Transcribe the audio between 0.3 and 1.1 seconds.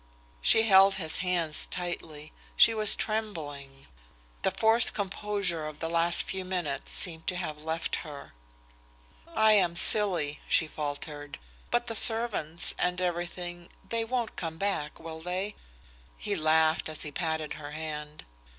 She held